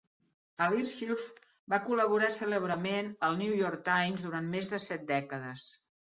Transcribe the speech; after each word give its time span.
Al 0.67 0.71
Hirschfeld 0.75 1.35
va 1.73 1.77
col·laborar 1.89 2.29
cèlebrement 2.37 3.11
al 3.27 3.37
"The 3.37 3.41
New 3.41 3.59
York 3.59 3.83
Times" 3.89 4.23
durant 4.29 4.47
més 4.55 4.71
de 4.71 4.79
set 4.87 5.05
dècades. 5.13 5.67